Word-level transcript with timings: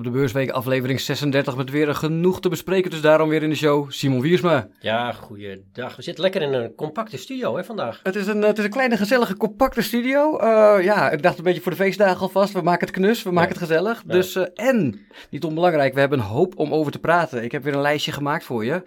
op 0.00 0.06
de 0.06 0.18
beursweek, 0.18 0.50
aflevering 0.50 1.00
36, 1.00 1.56
met 1.56 1.70
weer 1.70 1.94
genoeg 1.94 2.40
te 2.40 2.48
bespreken. 2.48 2.90
Dus 2.90 3.00
daarom 3.00 3.28
weer 3.28 3.42
in 3.42 3.48
de 3.48 3.56
show, 3.56 3.90
Simon 3.90 4.20
Wiersma. 4.20 4.68
Ja, 4.80 5.12
goeiedag. 5.12 5.96
We 5.96 6.02
zitten 6.02 6.22
lekker 6.22 6.42
in 6.42 6.52
een 6.52 6.74
compacte 6.74 7.16
studio 7.16 7.56
hè, 7.56 7.64
vandaag. 7.64 8.00
Het 8.02 8.16
is 8.16 8.26
een, 8.26 8.42
het 8.42 8.58
is 8.58 8.64
een 8.64 8.70
kleine, 8.70 8.96
gezellige, 8.96 9.36
compacte 9.36 9.82
studio. 9.82 10.40
Uh, 10.40 10.84
ja, 10.84 11.10
ik 11.10 11.22
dacht 11.22 11.38
een 11.38 11.44
beetje 11.44 11.60
voor 11.60 11.70
de 11.70 11.78
feestdagen 11.78 12.20
alvast. 12.20 12.52
We 12.52 12.62
maken 12.62 12.86
het 12.86 12.96
knus, 12.96 13.22
we 13.22 13.30
maken 13.30 13.50
het 13.50 13.58
gezellig. 13.58 14.02
Ja. 14.06 14.12
Dus, 14.12 14.36
uh, 14.36 14.44
en, 14.54 15.06
niet 15.30 15.44
onbelangrijk, 15.44 15.94
we 15.94 16.00
hebben 16.00 16.18
een 16.18 16.24
hoop 16.24 16.58
om 16.58 16.74
over 16.74 16.92
te 16.92 16.98
praten. 16.98 17.44
Ik 17.44 17.52
heb 17.52 17.62
weer 17.62 17.74
een 17.74 17.80
lijstje 17.80 18.12
gemaakt 18.12 18.44
voor 18.44 18.64
je. 18.64 18.82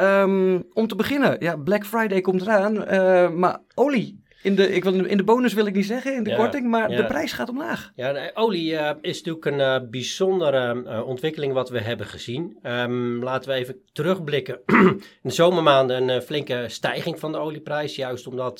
Um, 0.00 0.64
om 0.72 0.86
te 0.86 0.96
beginnen, 0.96 1.36
ja, 1.38 1.56
Black 1.56 1.86
Friday 1.86 2.20
komt 2.20 2.40
eraan, 2.40 2.76
uh, 2.76 3.30
maar 3.30 3.58
olie 3.74 4.23
in 4.44 4.54
de, 4.54 4.72
ik 4.72 4.84
wil, 4.84 5.04
in 5.04 5.16
de 5.16 5.24
bonus 5.24 5.52
wil 5.52 5.66
ik 5.66 5.74
niet 5.74 5.86
zeggen, 5.86 6.14
in 6.14 6.22
de 6.22 6.34
korting, 6.34 6.66
maar 6.66 6.88
de 6.88 7.04
prijs 7.04 7.32
gaat 7.32 7.48
omlaag. 7.48 7.92
Ja, 7.94 8.12
de 8.12 8.30
olie 8.34 8.72
uh, 8.72 8.90
is 9.00 9.22
natuurlijk 9.22 9.44
een 9.44 9.82
uh, 9.82 9.88
bijzondere 9.90 10.82
uh, 10.84 11.06
ontwikkeling 11.06 11.52
wat 11.52 11.70
we 11.70 11.80
hebben 11.80 12.06
gezien. 12.06 12.58
Um, 12.62 13.22
laten 13.22 13.50
we 13.50 13.56
even 13.56 13.80
terugblikken. 13.92 14.60
in 14.66 15.02
de 15.22 15.30
zomermaanden 15.30 16.08
een 16.08 16.22
flinke 16.22 16.64
stijging 16.68 17.18
van 17.18 17.32
de 17.32 17.38
olieprijs, 17.38 17.96
juist 17.96 18.26
omdat 18.26 18.58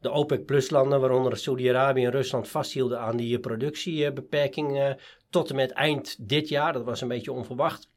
de 0.00 0.10
OPEC 0.10 0.44
plus 0.44 0.70
landen, 0.70 1.00
waaronder 1.00 1.36
Saudi-Arabië 1.36 2.04
en 2.04 2.10
Rusland, 2.10 2.48
vasthielden 2.48 3.00
aan 3.00 3.16
die 3.16 3.38
productiebeperking 3.38 4.96
tot 5.30 5.50
en 5.50 5.56
met 5.56 5.70
eind 5.70 6.28
dit 6.28 6.48
jaar. 6.48 6.72
Dat 6.72 6.84
was 6.84 7.00
een 7.00 7.08
beetje 7.08 7.32
onverwacht. 7.32 7.88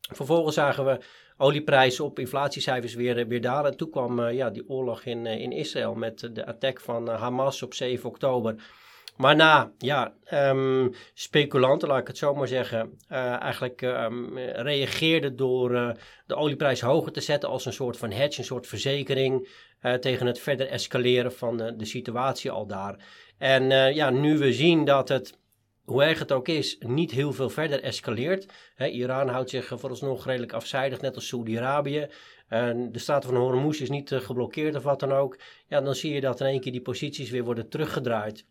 Vervolgens 0.00 0.54
zagen 0.54 0.84
we 0.84 0.98
olieprijzen 1.38 2.04
op 2.04 2.18
inflatiecijfers 2.18 2.94
weer, 2.94 3.26
weer 3.26 3.40
dalen. 3.40 3.70
En 3.70 3.76
toen 3.76 3.90
kwam 3.90 4.18
uh, 4.18 4.32
ja, 4.32 4.50
die 4.50 4.68
oorlog 4.68 5.04
in, 5.04 5.26
uh, 5.26 5.40
in 5.40 5.52
Israël 5.52 5.94
met 5.94 6.30
de 6.32 6.46
attack 6.46 6.80
van 6.80 7.08
Hamas 7.08 7.62
op 7.62 7.74
7 7.74 8.08
oktober. 8.08 8.54
Maar 9.16 9.36
na 9.36 9.72
ja, 9.78 10.14
um, 10.32 10.92
speculanten, 11.14 11.88
laat 11.88 12.00
ik 12.00 12.06
het 12.06 12.18
zo 12.18 12.34
maar 12.34 12.48
zeggen, 12.48 12.98
eigenlijk 13.08 13.82
um, 13.82 14.38
reageerden 14.38 15.36
door 15.36 15.96
de 16.26 16.34
olieprijs 16.34 16.80
hoger 16.80 17.12
te 17.12 17.20
zetten 17.20 17.48
als 17.48 17.66
een 17.66 17.72
soort 17.72 17.96
van 17.96 18.10
hedge, 18.10 18.38
een 18.38 18.46
soort 18.46 18.66
verzekering 18.66 19.48
tegen 20.00 20.26
het 20.26 20.38
verder 20.38 20.68
escaleren 20.68 21.32
van 21.32 21.56
de 21.56 21.84
situatie 21.84 22.50
al 22.50 22.66
daar. 22.66 23.04
En 23.38 23.94
ja, 23.94 24.10
nu 24.10 24.38
we 24.38 24.52
zien 24.52 24.84
dat 24.84 25.08
het 25.08 25.38
hoe 25.88 26.02
erg 26.02 26.18
het 26.18 26.32
ook 26.32 26.48
is, 26.48 26.76
niet 26.78 27.10
heel 27.10 27.32
veel 27.32 27.50
verder 27.50 27.82
escaleert. 27.82 28.46
Iran 28.76 29.28
houdt 29.28 29.50
zich 29.50 29.66
vooralsnog 29.66 30.26
redelijk 30.26 30.52
afzijdig, 30.52 31.00
net 31.00 31.14
als 31.14 31.28
Saudi-Arabië. 31.28 32.08
de 32.48 32.88
straat 32.92 33.24
van 33.24 33.36
Hormuz 33.36 33.80
is 33.80 33.90
niet 33.90 34.10
uh, 34.10 34.20
geblokkeerd 34.20 34.76
of 34.76 34.82
wat 34.82 35.00
dan 35.00 35.12
ook. 35.12 35.38
Ja, 35.66 35.80
dan 35.80 35.94
zie 35.94 36.12
je 36.12 36.20
dat 36.20 36.40
in 36.40 36.46
één 36.46 36.60
keer 36.60 36.72
die 36.72 36.80
posities 36.80 37.30
weer 37.30 37.44
worden 37.44 37.68
teruggedraaid. 37.68 38.44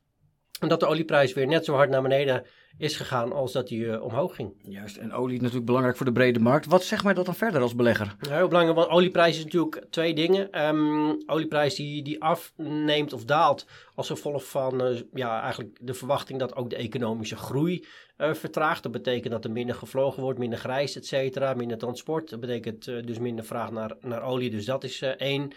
En 0.60 0.68
dat 0.68 0.80
de 0.80 0.86
olieprijs 0.86 1.34
weer 1.34 1.48
net 1.48 1.66
zo 1.66 1.74
hard 1.74 1.90
naar 1.90 2.02
beneden 2.02 2.46
is 2.78 2.96
gegaan 2.96 3.34
als 3.34 3.52
dat 3.52 3.68
die 3.68 3.80
uh, 3.80 4.04
omhoog 4.04 4.36
ging. 4.36 4.54
Juist, 4.62 4.98
en 4.98 5.14
olie 5.14 5.36
is 5.36 5.40
natuurlijk 5.40 5.66
belangrijk 5.66 5.98
voor 5.98 6.06
de 6.06 6.12
brede 6.12 6.40
markt. 6.40 6.66
Wat 6.66 6.84
zegt 6.84 7.04
mij 7.04 7.14
dat 7.14 7.26
dan 7.26 7.36
verder 7.36 7.62
als 7.62 7.76
belegger? 7.76 8.16
Ja, 8.22 8.36
heel 8.36 8.48
belangrijk, 8.48 8.78
want 8.78 8.90
olieprijs 8.90 9.38
is 9.38 9.44
natuurlijk 9.44 9.86
twee 9.90 10.14
dingen. 10.14 10.68
Um, 10.68 11.24
olieprijs 11.26 11.76
die, 11.76 12.04
die 12.04 12.22
afneemt 12.22 13.14
of 13.14 13.26
daalt 13.26 13.66
als 13.96 14.08
gevolg 14.08 14.50
van 14.50 14.88
uh, 14.88 15.00
ja, 15.14 15.42
eigenlijk 15.42 15.78
de 15.82 15.94
verwachting 15.94 16.40
dat 16.40 16.56
ook 16.56 16.70
de 16.70 16.76
economische 16.76 17.36
groei 17.36 17.86
uh, 18.18 18.34
vertraagt. 18.34 18.84
Dat 18.84 18.92
betekent 18.92 19.34
dat 19.34 19.46
er 19.46 19.52
minder 19.52 19.76
gevlogen 19.76 20.24
wordt, 20.24 20.40
minder 20.40 20.60
grijs, 20.60 20.96
et 20.96 21.06
cetera, 21.06 21.54
minder 21.54 21.78
transport. 21.78 22.30
Dat 22.30 22.40
betekent 22.40 22.86
dus 22.86 23.20
minder 23.20 23.46
vraag 23.46 23.72
naar, 23.72 23.96
naar 24.02 24.24
olie, 24.24 24.50
dus 24.50 24.66
dat 24.66 24.84
is 24.84 25.02
één. 25.02 25.52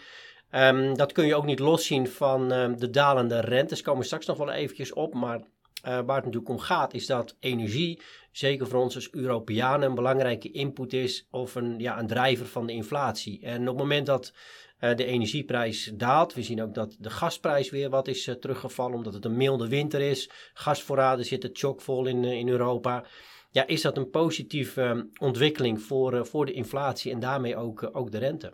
Um, 0.55 0.97
dat 0.97 1.11
kun 1.11 1.25
je 1.25 1.35
ook 1.35 1.45
niet 1.45 1.59
loszien 1.59 2.07
van 2.07 2.51
um, 2.51 2.79
de 2.79 2.89
dalende 2.89 3.39
rentes. 3.39 3.81
Komen 3.81 3.99
we 3.99 4.05
straks 4.05 4.25
nog 4.25 4.37
wel 4.37 4.51
eventjes 4.51 4.93
op. 4.93 5.13
Maar 5.13 5.37
uh, 5.37 5.43
waar 5.83 6.15
het 6.15 6.25
natuurlijk 6.25 6.49
om 6.49 6.59
gaat 6.59 6.93
is 6.93 7.05
dat 7.05 7.35
energie, 7.39 8.01
zeker 8.31 8.67
voor 8.67 8.79
ons 8.79 8.95
als 8.95 9.11
Europeanen, 9.11 9.89
een 9.89 9.95
belangrijke 9.95 10.51
input 10.51 10.93
is 10.93 11.27
of 11.29 11.55
een, 11.55 11.79
ja, 11.79 11.99
een 11.99 12.07
drijver 12.07 12.45
van 12.45 12.67
de 12.67 12.73
inflatie. 12.73 13.41
En 13.41 13.61
op 13.61 13.67
het 13.67 13.77
moment 13.77 14.05
dat 14.05 14.33
uh, 14.79 14.95
de 14.95 15.05
energieprijs 15.05 15.91
daalt, 15.93 16.33
we 16.33 16.43
zien 16.43 16.61
ook 16.61 16.73
dat 16.73 16.95
de 16.99 17.09
gasprijs 17.09 17.69
weer 17.69 17.89
wat 17.89 18.07
is 18.07 18.27
uh, 18.27 18.35
teruggevallen 18.35 18.95
omdat 18.95 19.13
het 19.13 19.25
een 19.25 19.37
milde 19.37 19.67
winter 19.67 20.01
is. 20.01 20.29
Gasvoorraden 20.53 21.25
zitten 21.25 21.49
chockvol 21.53 22.05
in, 22.05 22.23
in 22.23 22.49
Europa. 22.49 23.05
Ja, 23.51 23.67
is 23.67 23.81
dat 23.81 23.97
een 23.97 24.09
positieve 24.09 25.09
ontwikkeling 25.19 25.81
voor, 25.81 26.25
voor 26.25 26.45
de 26.45 26.53
inflatie 26.53 27.11
en 27.11 27.19
daarmee 27.19 27.55
ook, 27.55 27.89
ook 27.91 28.11
de 28.11 28.17
rente. 28.17 28.53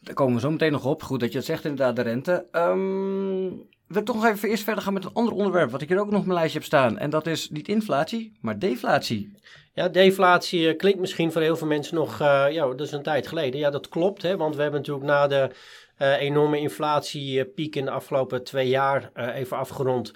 Daar 0.00 0.14
komen 0.14 0.34
we 0.34 0.40
zo 0.40 0.50
meteen 0.50 0.72
nog 0.72 0.84
op. 0.84 1.02
Goed 1.02 1.20
dat 1.20 1.32
je 1.32 1.36
het 1.36 1.46
zegt, 1.46 1.64
inderdaad, 1.64 1.96
de 1.96 2.02
rente. 2.02 2.46
Um, 2.52 3.68
ik 3.88 4.04
toch 4.04 4.16
nog 4.16 4.26
even 4.26 4.48
eerst 4.48 4.64
verder 4.64 4.82
gaan 4.82 4.92
met 4.92 5.04
een 5.04 5.12
ander 5.12 5.34
onderwerp, 5.34 5.70
wat 5.70 5.82
ik 5.82 5.88
hier 5.88 6.00
ook 6.00 6.10
nog 6.10 6.20
op 6.20 6.26
mijn 6.26 6.38
lijstje 6.38 6.58
heb 6.58 6.66
staan. 6.66 6.98
En 6.98 7.10
dat 7.10 7.26
is 7.26 7.50
niet 7.50 7.68
inflatie, 7.68 8.32
maar 8.40 8.58
deflatie. 8.58 9.32
Ja, 9.72 9.88
deflatie 9.88 10.60
uh, 10.60 10.76
klinkt 10.76 11.00
misschien 11.00 11.32
voor 11.32 11.42
heel 11.42 11.56
veel 11.56 11.66
mensen 11.66 11.94
nog, 11.94 12.20
uh, 12.20 12.46
ja, 12.50 12.66
dat 12.66 12.80
is 12.80 12.92
een 12.92 13.02
tijd 13.02 13.26
geleden. 13.26 13.60
Ja, 13.60 13.70
dat 13.70 13.88
klopt, 13.88 14.22
hè, 14.22 14.36
want 14.36 14.56
we 14.56 14.62
hebben 14.62 14.80
natuurlijk 14.80 15.06
na 15.06 15.26
de 15.26 15.50
uh, 15.98 16.20
enorme 16.20 16.58
inflatiepiek 16.58 17.76
in 17.76 17.84
de 17.84 17.90
afgelopen 17.90 18.44
twee 18.44 18.68
jaar 18.68 19.10
even 19.14 19.56
afgerond 19.56 20.12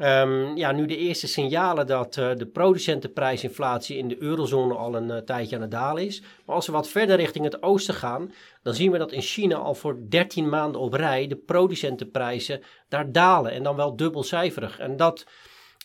Um, 0.00 0.56
ja, 0.56 0.72
nu 0.72 0.86
de 0.86 0.96
eerste 0.96 1.26
signalen 1.26 1.86
dat 1.86 2.16
uh, 2.16 2.30
de 2.36 2.46
producentenprijsinflatie 2.46 3.96
in 3.96 4.08
de 4.08 4.22
eurozone 4.22 4.74
al 4.74 4.94
een 4.94 5.08
uh, 5.08 5.16
tijdje 5.16 5.56
aan 5.56 5.62
het 5.62 5.70
dalen 5.70 6.06
is. 6.06 6.22
Maar 6.44 6.54
als 6.54 6.66
we 6.66 6.72
wat 6.72 6.88
verder 6.88 7.16
richting 7.16 7.44
het 7.44 7.62
oosten 7.62 7.94
gaan, 7.94 8.32
dan 8.62 8.74
zien 8.74 8.92
we 8.92 8.98
dat 8.98 9.12
in 9.12 9.22
China 9.22 9.56
al 9.56 9.74
voor 9.74 9.96
13 10.08 10.48
maanden 10.48 10.80
op 10.80 10.92
rij 10.92 11.26
de 11.26 11.36
producentenprijzen 11.36 12.62
daar 12.88 13.12
dalen. 13.12 13.52
En 13.52 13.62
dan 13.62 13.76
wel 13.76 13.96
dubbelcijferig. 13.96 14.78
En 14.78 14.96
dat 14.96 15.26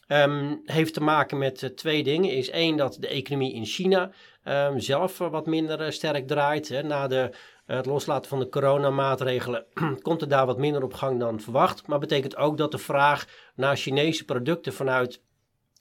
um, 0.07 0.61
heeft 0.65 0.93
te 0.93 1.01
maken 1.01 1.37
met 1.37 1.61
uh, 1.61 1.69
twee 1.69 2.03
dingen. 2.03 2.31
Is 2.31 2.49
één 2.49 2.77
dat 2.77 2.97
de 2.99 3.07
economie 3.07 3.53
in 3.53 3.65
China 3.65 4.11
um, 4.47 4.79
zelf 4.79 5.17
wat 5.17 5.45
minder 5.45 5.93
sterk 5.93 6.27
draait. 6.27 6.69
Hè, 6.69 6.83
na 6.83 7.07
de 7.07 7.29
het 7.65 7.85
loslaten 7.85 8.29
van 8.29 8.39
de 8.39 8.49
coronamaatregelen 8.49 9.65
komt 10.01 10.21
er 10.21 10.27
daar 10.27 10.45
wat 10.45 10.57
minder 10.57 10.83
op 10.83 10.93
gang 10.93 11.19
dan 11.19 11.39
verwacht. 11.39 11.87
Maar 11.87 11.99
betekent 11.99 12.37
ook 12.37 12.57
dat 12.57 12.71
de 12.71 12.77
vraag 12.77 13.25
naar 13.55 13.77
Chinese 13.77 14.25
producten 14.25 14.73
vanuit 14.73 15.21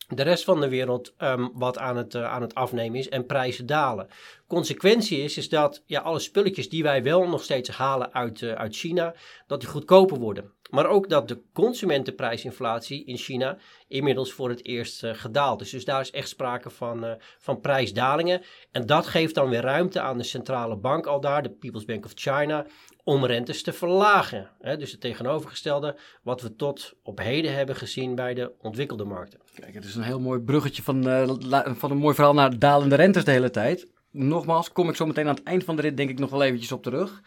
de 0.08 0.22
rest 0.22 0.44
van 0.44 0.60
de 0.60 0.68
wereld 0.68 1.14
um, 1.18 1.50
wat 1.54 1.78
aan 1.78 1.96
het, 1.96 2.14
uh, 2.14 2.32
aan 2.32 2.42
het 2.42 2.54
afnemen 2.54 2.98
is 2.98 3.08
en 3.08 3.26
prijzen 3.26 3.66
dalen. 3.66 4.08
Consequentie 4.46 5.22
is, 5.22 5.36
is 5.36 5.48
dat 5.48 5.82
ja, 5.86 6.00
alle 6.00 6.18
spulletjes 6.18 6.68
die 6.68 6.82
wij 6.82 7.02
wel 7.02 7.28
nog 7.28 7.42
steeds 7.42 7.68
halen 7.68 8.14
uit, 8.14 8.40
uh, 8.40 8.52
uit 8.52 8.76
China, 8.76 9.14
dat 9.46 9.60
die 9.60 9.68
goedkoper 9.68 10.18
worden. 10.18 10.52
Maar 10.70 10.86
ook 10.86 11.08
dat 11.08 11.28
de 11.28 11.42
consumentenprijsinflatie 11.52 13.04
in 13.04 13.16
China 13.16 13.58
inmiddels 13.92 14.32
voor 14.32 14.48
het 14.48 14.64
eerst 14.64 15.04
uh, 15.04 15.14
gedaald 15.14 15.60
is. 15.60 15.70
Dus 15.70 15.84
daar 15.84 16.00
is 16.00 16.10
echt 16.10 16.28
sprake 16.28 16.70
van, 16.70 17.16
van 17.38 17.60
prijsdalingen. 17.60 18.42
En 18.72 18.86
dat 18.86 19.06
geeft 19.06 19.34
dan 19.34 19.48
weer 19.48 19.60
ruimte 19.60 20.00
aan 20.00 20.18
de 20.18 20.24
centrale 20.24 20.76
bank 20.76 21.06
al 21.06 21.20
daar, 21.20 21.42
de 21.42 21.50
People's 21.50 21.84
Bank 21.84 22.04
of 22.04 22.12
China, 22.14 22.66
om 23.04 23.26
rentes 23.26 23.62
te 23.62 23.72
verlagen. 23.72 24.50
Dus 24.78 24.90
het 24.90 25.00
tegenovergestelde 25.00 25.96
wat 26.22 26.40
we 26.40 26.56
tot 26.56 26.92
op 27.02 27.18
heden 27.18 27.54
hebben 27.54 27.76
gezien 27.76 28.14
bij 28.14 28.34
de 28.34 28.52
ontwikkelde 28.60 29.04
markten. 29.04 29.40
Kijk, 29.54 29.74
het 29.74 29.84
is 29.84 29.94
een 29.94 30.02
heel 30.02 30.20
mooi 30.20 30.40
bruggetje 30.40 30.82
van, 30.82 31.08
uh, 31.08 31.28
van 31.74 31.90
een 31.90 31.96
mooi 31.96 32.14
verhaal 32.14 32.34
naar 32.34 32.58
dalende 32.58 32.94
rentes 32.94 33.24
de 33.24 33.30
hele 33.30 33.50
tijd. 33.50 33.86
Nogmaals, 34.10 34.72
kom 34.72 34.88
ik 34.88 34.96
zo 34.96 35.06
meteen 35.06 35.28
aan 35.28 35.34
het 35.34 35.44
eind 35.44 35.64
van 35.64 35.76
de 35.76 35.82
rit 35.82 35.96
denk 35.96 36.10
ik 36.10 36.18
nog 36.18 36.30
wel 36.30 36.42
eventjes 36.42 36.72
op 36.72 36.82
terug. 36.82 37.22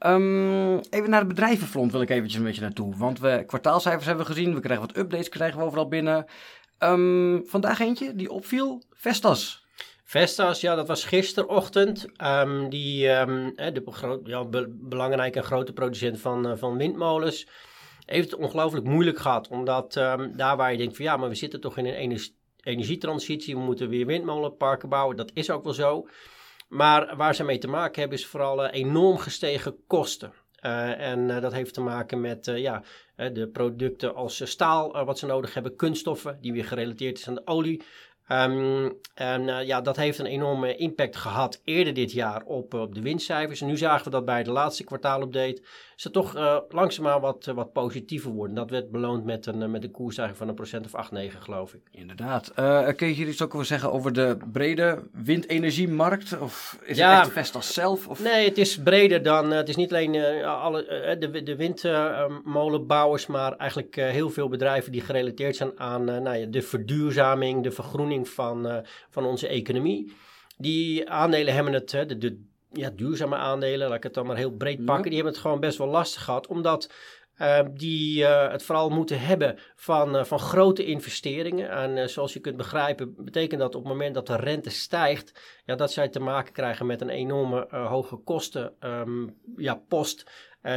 Um, 0.00 0.78
even 0.78 1.10
naar 1.10 1.18
het 1.18 1.28
bedrijvenfront 1.28 1.92
wil 1.92 2.00
ik 2.00 2.10
eventjes 2.10 2.38
een 2.38 2.46
beetje 2.46 2.60
naartoe. 2.60 2.96
Want 2.96 3.18
we 3.18 3.44
kwartaalcijfers 3.46 4.06
hebben 4.06 4.26
we 4.26 4.32
gezien, 4.32 4.54
we 4.54 4.60
krijgen 4.60 4.86
wat 4.86 4.96
updates, 4.96 5.28
krijgen 5.28 5.58
we 5.58 5.64
overal 5.64 5.88
binnen. 5.88 6.26
Um, 6.78 7.42
vandaag 7.46 7.80
eentje 7.80 8.14
die 8.14 8.30
opviel, 8.30 8.82
Vestas. 8.90 9.66
Vestas, 10.04 10.60
ja, 10.60 10.74
dat 10.74 10.88
was 10.88 11.04
gisterochtend. 11.04 12.06
Um, 12.24 12.68
die, 12.68 13.08
um, 13.08 13.54
de 13.54 14.20
ja, 14.24 14.44
be 14.44 14.74
belangrijke 14.80 15.38
en 15.38 15.44
grote 15.44 15.72
producent 15.72 16.20
van, 16.20 16.46
uh, 16.46 16.56
van 16.56 16.76
windmolens, 16.76 17.48
heeft 18.06 18.30
het 18.30 18.40
ongelooflijk 18.40 18.86
moeilijk 18.86 19.18
gehad. 19.18 19.48
Omdat 19.48 19.96
um, 19.96 20.36
daar 20.36 20.56
waar 20.56 20.72
je 20.72 20.78
denkt 20.78 20.96
van 20.96 21.04
ja, 21.04 21.16
maar 21.16 21.28
we 21.28 21.34
zitten 21.34 21.60
toch 21.60 21.78
in 21.78 21.86
een 21.86 22.18
energietransitie, 22.62 23.54
we 23.54 23.60
moeten 23.60 23.88
weer 23.88 24.06
windmolenparken 24.06 24.88
bouwen. 24.88 25.16
Dat 25.16 25.30
is 25.34 25.50
ook 25.50 25.64
wel 25.64 25.72
zo. 25.72 26.08
Maar 26.74 27.16
waar 27.16 27.34
ze 27.34 27.44
mee 27.44 27.58
te 27.58 27.68
maken 27.68 28.00
hebben 28.00 28.18
is 28.18 28.26
vooral 28.26 28.64
uh, 28.64 28.72
enorm 28.72 29.18
gestegen 29.18 29.76
kosten. 29.86 30.32
Uh, 30.60 31.00
en 31.00 31.28
uh, 31.28 31.40
dat 31.40 31.52
heeft 31.52 31.74
te 31.74 31.80
maken 31.80 32.20
met 32.20 32.50
ja, 32.54 32.82
de 33.16 33.48
producten 33.52 34.14
als 34.14 34.50
staal, 34.50 35.04
wat 35.04 35.18
ze 35.18 35.26
nodig 35.26 35.54
hebben, 35.54 35.76
kunststoffen, 35.76 36.38
die 36.40 36.52
weer 36.52 36.64
gerelateerd 36.64 37.18
is 37.18 37.28
aan 37.28 37.34
de 37.34 37.46
olie. 37.46 37.82
Um, 38.28 38.98
en 39.14 39.66
ja, 39.66 39.80
dat 39.80 39.96
heeft 39.96 40.18
een 40.18 40.26
enorme 40.26 40.76
impact 40.76 41.16
gehad 41.16 41.60
eerder 41.64 41.94
dit 41.94 42.12
jaar 42.12 42.42
op, 42.42 42.74
op 42.74 42.94
de 42.94 43.02
winstcijfers. 43.02 43.60
En 43.60 43.66
nu 43.66 43.76
zagen 43.76 44.04
we 44.04 44.10
dat 44.10 44.24
bij 44.24 44.42
de 44.42 44.50
laatste 44.50 44.84
kwartaalupdate 44.84 45.62
ze 45.96 46.10
toch 46.10 46.36
uh, 46.36 46.56
langzaamaan 46.68 47.20
wat, 47.20 47.44
wat 47.54 47.72
positiever 47.72 48.30
worden. 48.30 48.56
Dat 48.56 48.70
werd 48.70 48.90
beloond 48.90 49.24
met 49.24 49.46
een, 49.46 49.70
met 49.70 49.84
een 49.84 49.90
koersstijging 49.90 50.38
van 50.38 50.48
een 50.48 50.54
procent 50.54 50.86
of 50.86 50.94
8, 50.94 51.10
9 51.10 51.42
geloof 51.42 51.74
ik. 51.74 51.80
Inderdaad. 51.90 52.52
kun 52.96 53.08
je 53.08 53.14
hier 53.14 53.28
iets 53.28 53.42
ook 53.42 53.54
over 53.54 53.66
zeggen 53.66 53.92
over 53.92 54.12
de 54.12 54.36
brede 54.52 55.02
windenergiemarkt? 55.12 56.38
Of 56.38 56.78
is 56.82 56.96
ja, 56.96 57.10
het 57.10 57.24
echt 57.24 57.32
Vestas 57.32 57.74
zelf? 57.74 58.08
Of? 58.08 58.22
Nee, 58.22 58.48
het 58.48 58.58
is 58.58 58.78
breder 58.82 59.22
dan, 59.22 59.50
het 59.50 59.68
is 59.68 59.76
niet 59.76 59.92
alleen 59.92 60.44
alle, 60.44 61.16
de, 61.18 61.42
de 61.42 61.56
windmolenbouwers, 61.56 63.26
maar 63.26 63.56
eigenlijk 63.56 63.94
heel 63.94 64.30
veel 64.30 64.48
bedrijven 64.48 64.92
die 64.92 65.00
gerelateerd 65.00 65.56
zijn 65.56 65.80
aan 65.80 66.04
nou 66.04 66.36
ja, 66.36 66.46
de 66.46 66.62
verduurzaming, 66.62 67.62
de 67.62 67.70
vergroening 67.70 68.28
van, 68.28 68.84
van 69.10 69.24
onze 69.24 69.48
economie. 69.48 70.12
Die 70.56 71.10
aandelen 71.10 71.54
hebben 71.54 71.72
het, 71.72 71.90
de, 71.90 72.18
de 72.18 72.44
ja, 72.76 72.90
duurzame 72.90 73.36
aandelen, 73.36 73.88
laat 73.88 73.96
ik 73.96 74.02
het 74.02 74.14
dan 74.14 74.26
maar 74.26 74.36
heel 74.36 74.52
breed 74.52 74.84
pakken, 74.84 75.04
die 75.04 75.14
hebben 75.14 75.32
het 75.32 75.42
gewoon 75.42 75.60
best 75.60 75.78
wel 75.78 75.88
lastig 75.88 76.24
gehad. 76.24 76.46
Omdat 76.46 76.90
uh, 77.38 77.58
die 77.70 78.22
uh, 78.22 78.50
het 78.50 78.62
vooral 78.62 78.88
moeten 78.90 79.20
hebben 79.20 79.58
van, 79.74 80.16
uh, 80.16 80.24
van 80.24 80.38
grote 80.38 80.84
investeringen. 80.84 81.70
En 81.70 82.10
zoals 82.10 82.32
je 82.32 82.40
kunt 82.40 82.56
begrijpen, 82.56 83.14
betekent 83.24 83.60
dat 83.60 83.74
op 83.74 83.82
het 83.82 83.92
moment 83.92 84.14
dat 84.14 84.26
de 84.26 84.36
rente 84.36 84.70
stijgt, 84.70 85.40
ja, 85.64 85.74
dat 85.74 85.92
zij 85.92 86.08
te 86.08 86.20
maken 86.20 86.52
krijgen 86.52 86.86
met 86.86 87.00
een 87.00 87.08
enorme 87.08 87.66
hoge 87.70 88.16
kostenpost 88.16 89.06
um, 89.06 89.36
ja, 89.56 89.74
post, 89.88 90.30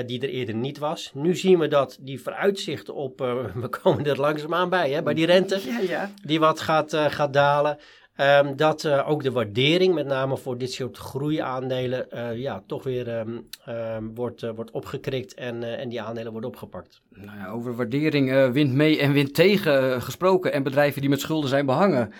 die 0.05 0.21
er 0.21 0.29
eerder 0.29 0.55
niet 0.55 0.77
was. 0.77 1.11
Nu 1.13 1.35
zien 1.35 1.59
we 1.59 1.67
dat 1.67 1.97
die 2.01 2.21
vooruitzichten 2.21 2.93
op, 2.93 3.19
we 3.63 3.67
komen 3.81 4.05
er 4.05 4.19
langzaamaan 4.19 4.69
bij, 4.69 4.91
hè, 4.91 5.03
bij 5.03 5.13
die 5.13 5.25
rente, 5.25 5.61
ja, 5.65 5.79
ja. 5.79 6.11
die 6.23 6.39
wat 6.39 6.59
gaat, 6.59 6.93
gaat 6.93 7.33
dalen. 7.33 7.77
Um, 8.21 8.55
dat 8.55 8.83
uh, 8.83 9.09
ook 9.09 9.23
de 9.23 9.31
waardering, 9.31 9.93
met 9.93 10.05
name 10.05 10.37
voor 10.37 10.57
dit 10.57 10.71
soort 10.71 10.97
groeiaandelen, 10.97 12.07
uh, 12.13 12.37
ja, 12.37 12.63
toch 12.67 12.83
weer 12.83 13.19
um, 13.19 13.47
um, 13.69 14.15
wordt, 14.15 14.43
uh, 14.43 14.51
wordt 14.55 14.71
opgekrikt 14.71 15.33
en, 15.33 15.77
en 15.77 15.89
die 15.89 16.01
aandelen 16.01 16.31
worden 16.31 16.49
opgepakt. 16.49 17.01
Nou 17.09 17.37
ja, 17.37 17.49
over 17.49 17.75
waardering, 17.75 18.51
wint 18.51 18.73
mee 18.73 18.99
en 18.99 19.11
wint 19.11 19.33
tegen 19.33 20.01
gesproken 20.01 20.53
en 20.53 20.63
bedrijven 20.63 21.01
die 21.01 21.09
met 21.09 21.19
schulden 21.19 21.49
zijn 21.49 21.65
behangen. 21.65 22.13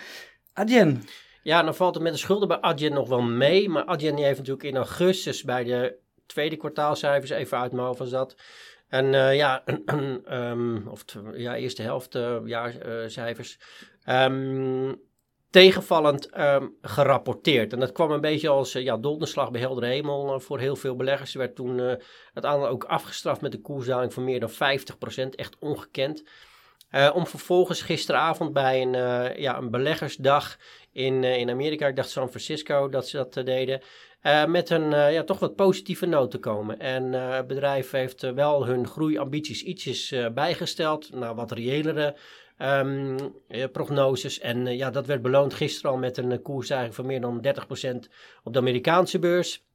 Adyen. 0.52 1.02
Ja, 1.42 1.62
dan 1.62 1.74
valt 1.74 1.94
het 1.94 2.02
met 2.02 2.12
de 2.12 2.18
schulden 2.18 2.48
bij 2.48 2.60
Adyen 2.60 2.92
nog 2.92 3.08
wel 3.08 3.22
mee, 3.22 3.68
maar 3.68 3.84
Adyen 3.84 4.16
heeft 4.16 4.38
natuurlijk 4.38 4.68
in 4.68 4.76
augustus 4.76 5.42
bij 5.42 5.64
de 5.64 5.96
tweede 6.26 6.56
kwartaalcijfers, 6.56 7.30
even 7.30 7.58
uit 7.58 7.72
mijn 7.72 7.86
hoofd 7.86 7.98
was 7.98 8.10
dat, 8.10 8.36
en 8.88 9.34
ja, 9.34 9.64
of 10.94 11.04
ja, 11.34 11.56
eerste 11.56 11.82
helft 11.82 12.18
jaarcijfers. 12.44 13.58
Um, 14.08 15.06
tegenvallend 15.50 16.38
um, 16.38 16.76
gerapporteerd. 16.82 17.72
En 17.72 17.80
dat 17.80 17.92
kwam 17.92 18.10
een 18.10 18.20
beetje 18.20 18.48
als 18.48 18.74
uh, 18.74 18.82
ja, 18.82 18.96
donderslag 18.96 19.50
bij 19.50 19.60
heldere 19.60 19.86
hemel 19.86 20.34
uh, 20.34 20.40
voor 20.40 20.58
heel 20.58 20.76
veel 20.76 20.96
beleggers. 20.96 21.32
Er 21.32 21.38
werd 21.38 21.54
toen 21.54 21.78
uh, 21.78 21.92
het 22.34 22.44
aandeel 22.44 22.68
ook 22.68 22.84
afgestraft 22.84 23.40
met 23.40 23.54
een 23.54 23.62
koersdaling 23.62 24.12
van 24.12 24.24
meer 24.24 24.40
dan 24.40 24.50
50%, 24.50 24.54
echt 25.34 25.56
ongekend. 25.58 26.22
om 27.14 27.26
vervolgens 27.26 27.82
gisteravond 27.82 28.52
bij 28.52 28.82
een, 28.82 28.92
ja, 29.40 29.58
een 29.58 29.70
beleggersdag 29.70 30.56
in, 30.92 31.24
in 31.24 31.50
Amerika, 31.50 31.86
ik 31.86 31.96
dacht 31.96 32.10
San 32.10 32.28
Francisco, 32.28 32.88
dat 32.88 33.08
ze 33.08 33.16
dat 33.16 33.32
deden, 33.32 33.82
met 34.46 34.70
een 34.70 34.90
ja, 35.12 35.24
toch 35.24 35.38
wat 35.38 35.56
positieve 35.56 36.06
noot 36.06 36.30
te 36.30 36.38
komen. 36.38 36.80
En 36.80 37.12
het 37.12 37.46
bedrijf 37.46 37.90
heeft 37.90 38.20
wel 38.20 38.66
hun 38.66 38.86
groeiambities 38.86 39.62
ietsjes 39.62 40.14
bijgesteld 40.34 41.14
naar 41.14 41.34
wat 41.34 41.52
reëlere 41.52 42.16
um, 42.58 43.16
prognoses. 43.72 44.38
En 44.38 44.76
ja, 44.76 44.90
dat 44.90 45.06
werd 45.06 45.22
beloond 45.22 45.54
gisteren 45.54 45.90
al 45.90 45.96
met 45.96 46.16
een 46.16 46.42
koersstijging 46.42 46.94
van 46.94 47.06
meer 47.06 47.20
dan 47.20 47.46
30% 48.06 48.10
op 48.42 48.52
de 48.52 48.58
Amerikaanse 48.58 49.18
beurs. 49.18 49.66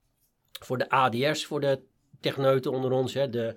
Voor 0.59 0.77
de 0.77 0.89
ADR's, 0.89 1.45
voor 1.45 1.61
de 1.61 1.79
techneuten 2.19 2.71
onder 2.71 2.91
ons, 2.91 3.13
hè, 3.13 3.29
de 3.29 3.53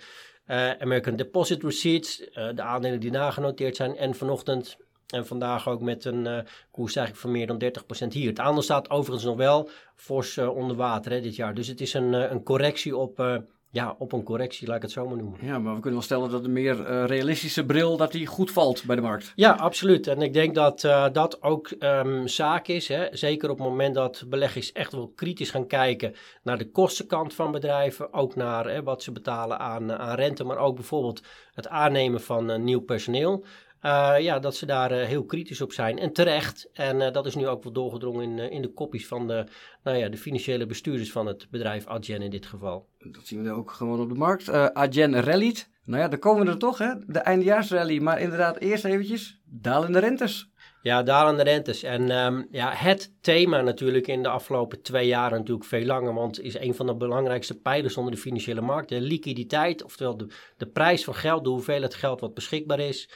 American 0.78 1.16
Deposit 1.16 1.62
Receipts, 1.62 2.18
de 2.54 2.62
aandelen 2.62 3.00
die 3.00 3.10
nagenoteerd 3.10 3.76
zijn. 3.76 3.96
En 3.96 4.14
vanochtend 4.14 4.76
en 5.06 5.26
vandaag 5.26 5.68
ook 5.68 5.80
met 5.80 6.04
een 6.04 6.26
uh, 6.26 6.38
koersstijging 6.70 7.18
van 7.18 7.30
meer 7.30 7.46
dan 7.46 7.62
30% 8.04 8.08
hier. 8.08 8.28
Het 8.28 8.38
aandeel 8.38 8.62
staat 8.62 8.90
overigens 8.90 9.24
nog 9.24 9.36
wel 9.36 9.68
fors 9.94 10.36
uh, 10.36 10.56
onder 10.56 10.76
water 10.76 11.12
hè, 11.12 11.20
dit 11.20 11.36
jaar. 11.36 11.54
Dus 11.54 11.68
het 11.68 11.80
is 11.80 11.94
een, 11.94 12.12
uh, 12.12 12.30
een 12.30 12.42
correctie 12.42 12.96
op 12.96 13.44
ja, 13.70 13.94
op 13.98 14.12
een 14.12 14.22
correctie, 14.22 14.66
laat 14.66 14.76
ik 14.76 14.82
het 14.82 14.90
zo 14.90 15.08
maar 15.08 15.16
noemen. 15.16 15.38
Ja, 15.42 15.58
maar 15.58 15.74
we 15.74 15.80
kunnen 15.80 15.98
wel 15.98 16.08
stellen 16.08 16.30
dat 16.30 16.42
de 16.42 16.48
meer 16.48 17.06
realistische 17.06 17.64
bril, 17.64 17.96
dat 17.96 18.12
die 18.12 18.26
goed 18.26 18.50
valt 18.50 18.84
bij 18.84 18.96
de 18.96 19.02
markt. 19.02 19.32
Ja, 19.34 19.52
absoluut. 19.52 20.06
En 20.06 20.22
ik 20.22 20.32
denk 20.32 20.54
dat 20.54 20.80
dat 21.12 21.42
ook 21.42 21.70
um, 21.78 22.28
zaak 22.28 22.68
is. 22.68 22.88
Hè? 22.88 23.06
Zeker 23.10 23.50
op 23.50 23.58
het 23.58 23.66
moment 23.66 23.94
dat 23.94 24.24
beleggers 24.28 24.72
echt 24.72 24.92
wel 24.92 25.12
kritisch 25.14 25.50
gaan 25.50 25.66
kijken 25.66 26.14
naar 26.42 26.58
de 26.58 26.70
kostenkant 26.70 27.34
van 27.34 27.52
bedrijven. 27.52 28.12
Ook 28.12 28.34
naar 28.34 28.66
hè, 28.68 28.82
wat 28.82 29.02
ze 29.02 29.12
betalen 29.12 29.58
aan, 29.58 29.92
aan 29.92 30.16
rente, 30.16 30.44
maar 30.44 30.58
ook 30.58 30.74
bijvoorbeeld 30.74 31.22
het 31.54 31.68
aannemen 31.68 32.20
van 32.20 32.64
nieuw 32.64 32.80
personeel. 32.80 33.44
Uh, 33.86 34.14
ja, 34.18 34.38
dat 34.38 34.56
ze 34.56 34.66
daar 34.66 34.92
uh, 34.92 35.04
heel 35.04 35.24
kritisch 35.24 35.60
op 35.60 35.72
zijn. 35.72 35.98
En 35.98 36.12
terecht. 36.12 36.68
En 36.72 37.00
uh, 37.00 37.12
dat 37.12 37.26
is 37.26 37.34
nu 37.34 37.46
ook 37.46 37.62
wel 37.62 37.72
doorgedrongen 37.72 38.22
in, 38.22 38.50
in 38.50 38.62
de 38.62 38.72
kopjes 38.72 39.06
van 39.06 39.26
de, 39.26 39.46
nou 39.82 39.96
ja, 39.96 40.08
de 40.08 40.16
financiële 40.16 40.66
bestuurders 40.66 41.12
van 41.12 41.26
het 41.26 41.46
bedrijf 41.50 41.86
Adyen 41.86 42.22
in 42.22 42.30
dit 42.30 42.46
geval. 42.46 42.88
Dat 42.98 43.26
zien 43.26 43.42
we 43.42 43.50
ook 43.50 43.70
gewoon 43.70 44.00
op 44.00 44.08
de 44.08 44.14
markt. 44.14 44.48
Adyen 44.74 45.20
rallied. 45.20 45.70
Nou 45.84 46.02
ja, 46.02 46.08
dan 46.08 46.18
komen 46.18 46.44
we 46.44 46.50
er 46.50 46.58
toch, 46.58 46.78
hè? 46.78 46.92
De 47.06 47.18
eindejaarsrally. 47.18 47.98
Maar 47.98 48.20
inderdaad, 48.20 48.58
eerst 48.58 48.84
eventjes 48.84 49.40
dalende 49.44 49.98
rentes. 49.98 50.50
Ja, 50.82 51.02
dalende 51.02 51.42
rentes. 51.42 51.82
En 51.82 52.10
um, 52.10 52.48
ja, 52.50 52.72
het 52.72 53.12
thema 53.20 53.60
natuurlijk 53.60 54.06
in 54.06 54.22
de 54.22 54.28
afgelopen 54.28 54.82
twee 54.82 55.06
jaar 55.06 55.30
natuurlijk 55.30 55.66
veel 55.66 55.84
langer, 55.84 56.14
want 56.14 56.40
is 56.40 56.58
een 56.58 56.74
van 56.74 56.86
de 56.86 56.94
belangrijkste 56.94 57.54
pijlers 57.60 57.96
onder 57.96 58.12
de 58.12 58.18
financiële 58.18 58.60
markt. 58.60 58.88
De 58.88 59.00
liquiditeit, 59.00 59.84
oftewel 59.84 60.16
de, 60.16 60.26
de 60.56 60.66
prijs 60.66 61.04
van 61.04 61.14
geld, 61.14 61.44
de 61.44 61.50
hoeveelheid 61.50 61.94
geld 61.94 62.20
wat 62.20 62.34
beschikbaar 62.34 62.80
is. 62.80 63.08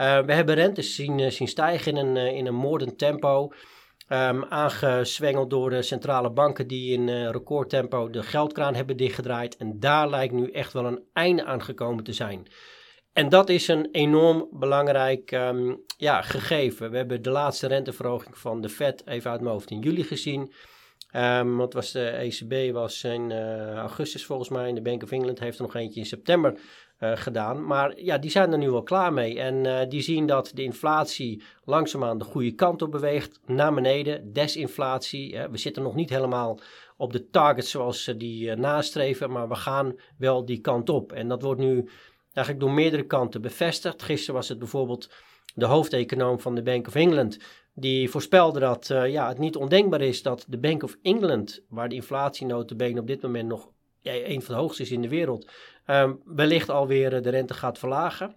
Uh, 0.00 0.20
we 0.20 0.32
hebben 0.32 0.54
rentes 0.54 0.94
zien, 0.94 1.18
uh, 1.18 1.30
zien 1.30 1.48
stijgen 1.48 1.96
in 1.96 2.06
een, 2.06 2.16
uh, 2.16 2.36
in 2.36 2.46
een 2.46 2.54
moordend 2.54 2.98
tempo. 2.98 3.52
Um, 4.08 4.44
aangezwengeld 4.44 5.50
door 5.50 5.70
de 5.70 5.82
centrale 5.82 6.30
banken 6.30 6.66
die 6.66 6.92
in 6.92 7.30
recordtempo 7.30 8.10
de 8.10 8.22
geldkraan 8.22 8.74
hebben 8.74 8.96
dichtgedraaid. 8.96 9.56
En 9.56 9.80
daar 9.80 10.10
lijkt 10.10 10.34
nu 10.34 10.50
echt 10.50 10.72
wel 10.72 10.84
een 10.84 11.02
einde 11.12 11.44
aan 11.44 11.62
gekomen 11.62 12.04
te 12.04 12.12
zijn. 12.12 12.46
En 13.12 13.28
dat 13.28 13.48
is 13.48 13.68
een 13.68 13.88
enorm 13.90 14.48
belangrijk 14.50 15.32
um, 15.32 15.84
ja, 15.96 16.22
gegeven. 16.22 16.90
We 16.90 16.96
hebben 16.96 17.22
de 17.22 17.30
laatste 17.30 17.66
renteverhoging 17.66 18.38
van 18.38 18.60
de 18.60 18.68
Fed 18.68 19.06
even 19.06 19.30
uit 19.30 19.40
mijn 19.40 19.52
hoofd 19.52 19.70
in 19.70 19.80
juli 19.80 20.02
gezien. 20.02 20.52
Um, 21.16 21.56
wat 21.56 21.72
was 21.72 21.92
de 21.92 22.08
ECB 22.08 22.72
was 22.72 23.04
in 23.04 23.32
augustus 23.76 24.24
volgens 24.24 24.48
mij. 24.48 24.68
En 24.68 24.74
de 24.74 24.82
Bank 24.82 25.02
of 25.02 25.10
England 25.10 25.38
heeft 25.38 25.58
er 25.58 25.64
nog 25.64 25.74
eentje 25.74 26.00
in 26.00 26.06
september 26.06 26.54
uh, 27.00 27.12
gedaan. 27.14 27.66
Maar 27.66 28.00
ja, 28.00 28.18
die 28.18 28.30
zijn 28.30 28.52
er 28.52 28.58
nu 28.58 28.70
wel 28.70 28.82
klaar 28.82 29.12
mee. 29.12 29.40
En 29.40 29.64
uh, 29.64 29.80
die 29.88 30.02
zien 30.02 30.26
dat 30.26 30.50
de 30.54 30.62
inflatie 30.62 31.42
langzaamaan 31.64 32.18
de 32.18 32.24
goede 32.24 32.52
kant 32.52 32.82
op 32.82 32.90
beweegt, 32.90 33.40
naar 33.46 33.74
beneden. 33.74 34.32
Desinflatie, 34.32 35.38
we 35.50 35.58
zitten 35.58 35.82
nog 35.82 35.94
niet 35.94 36.10
helemaal 36.10 36.58
op 36.96 37.12
de 37.12 37.30
targets 37.30 37.70
zoals 37.70 38.04
ze 38.04 38.16
die 38.16 38.56
nastreven, 38.56 39.30
maar 39.30 39.48
we 39.48 39.54
gaan 39.54 39.94
wel 40.18 40.44
die 40.44 40.60
kant 40.60 40.88
op. 40.88 41.12
En 41.12 41.28
dat 41.28 41.42
wordt 41.42 41.60
nu 41.60 41.88
eigenlijk 42.32 42.60
door 42.60 42.74
meerdere 42.74 43.06
kanten 43.06 43.42
bevestigd. 43.42 44.02
Gisteren 44.02 44.34
was 44.34 44.48
het 44.48 44.58
bijvoorbeeld 44.58 45.10
de 45.54 45.66
hoofdeconoom 45.66 46.40
van 46.40 46.54
de 46.54 46.62
Bank 46.62 46.86
of 46.86 46.94
England. 46.94 47.38
Die 47.74 48.10
voorspelde 48.10 48.60
dat 48.60 48.86
ja, 48.86 49.28
het 49.28 49.38
niet 49.38 49.56
ondenkbaar 49.56 50.00
is 50.00 50.22
dat 50.22 50.44
de 50.48 50.58
Bank 50.58 50.82
of 50.82 50.96
England, 51.02 51.60
waar 51.68 51.88
de 51.88 51.94
inflatienotebene 51.94 53.00
op 53.00 53.06
dit 53.06 53.22
moment 53.22 53.48
nog 53.48 53.70
een 54.02 54.42
van 54.42 54.54
de 54.54 54.60
hoogste 54.60 54.82
is 54.82 54.90
in 54.90 55.02
de 55.02 55.08
wereld, 55.08 55.50
um, 55.86 56.20
wellicht 56.24 56.70
alweer 56.70 57.14
eh, 57.14 57.22
de 57.22 57.30
rente 57.30 57.54
gaat 57.54 57.78
verlagen. 57.78 58.34